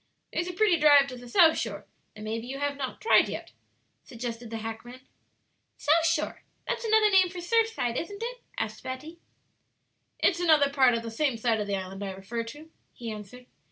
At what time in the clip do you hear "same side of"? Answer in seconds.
11.11-11.67